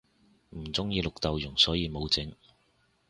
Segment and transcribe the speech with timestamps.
[0.49, 2.33] 唔鍾意綠豆蓉所以無整